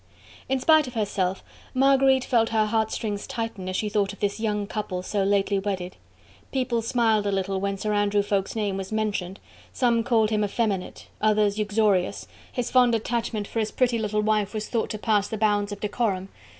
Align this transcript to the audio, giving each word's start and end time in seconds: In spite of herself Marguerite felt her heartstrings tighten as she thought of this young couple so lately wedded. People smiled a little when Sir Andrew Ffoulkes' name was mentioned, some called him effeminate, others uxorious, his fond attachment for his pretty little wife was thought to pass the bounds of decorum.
In 0.49 0.59
spite 0.59 0.87
of 0.87 0.95
herself 0.95 1.43
Marguerite 1.75 2.23
felt 2.25 2.49
her 2.49 2.65
heartstrings 2.65 3.27
tighten 3.27 3.69
as 3.69 3.75
she 3.75 3.87
thought 3.87 4.13
of 4.13 4.19
this 4.19 4.39
young 4.39 4.65
couple 4.65 5.03
so 5.03 5.21
lately 5.23 5.59
wedded. 5.59 5.95
People 6.51 6.81
smiled 6.81 7.27
a 7.27 7.31
little 7.31 7.59
when 7.61 7.77
Sir 7.77 7.93
Andrew 7.93 8.23
Ffoulkes' 8.23 8.55
name 8.55 8.77
was 8.77 8.91
mentioned, 8.91 9.39
some 9.71 10.03
called 10.03 10.31
him 10.31 10.43
effeminate, 10.43 11.05
others 11.21 11.59
uxorious, 11.59 12.27
his 12.51 12.71
fond 12.71 12.95
attachment 12.95 13.45
for 13.47 13.59
his 13.59 13.69
pretty 13.69 13.99
little 13.99 14.21
wife 14.23 14.55
was 14.55 14.67
thought 14.67 14.89
to 14.89 14.97
pass 14.97 15.27
the 15.27 15.37
bounds 15.37 15.71
of 15.71 15.79
decorum. 15.79 16.29